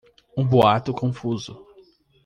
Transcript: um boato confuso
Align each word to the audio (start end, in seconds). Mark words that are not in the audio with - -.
um 0.35 0.43
boato 0.43 0.95
confuso 0.95 1.63